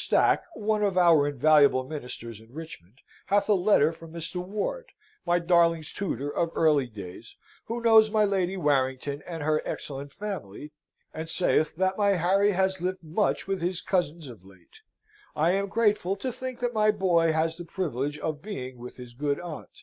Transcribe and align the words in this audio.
Stack, 0.00 0.44
one 0.54 0.84
of 0.84 0.96
our 0.96 1.26
invaluable 1.26 1.82
ministers 1.82 2.40
in 2.40 2.52
Richmond, 2.54 3.00
hath 3.26 3.48
a 3.48 3.54
letter 3.54 3.90
from 3.90 4.12
Mr. 4.12 4.36
Ward 4.36 4.92
my 5.26 5.40
darlings' 5.40 5.92
tutor 5.92 6.32
of 6.32 6.52
early 6.54 6.86
days 6.86 7.34
who 7.64 7.82
knows 7.82 8.08
my 8.08 8.22
Lady 8.24 8.56
Warrington 8.56 9.24
and 9.26 9.42
her 9.42 9.60
excellent 9.64 10.12
family, 10.12 10.70
and 11.12 11.28
saith 11.28 11.74
that 11.74 11.98
my 11.98 12.10
Harry 12.10 12.52
has 12.52 12.80
lived 12.80 13.02
much 13.02 13.48
with 13.48 13.60
his 13.60 13.80
cousins 13.80 14.28
of 14.28 14.44
late. 14.44 14.76
I 15.34 15.50
am 15.50 15.66
grateful 15.66 16.14
to 16.18 16.30
think 16.30 16.60
that 16.60 16.72
my 16.72 16.92
boy 16.92 17.32
has 17.32 17.56
the 17.56 17.64
privilege 17.64 18.20
of 18.20 18.40
being 18.40 18.78
with 18.78 18.98
his 18.98 19.14
good 19.14 19.40
aunt. 19.40 19.82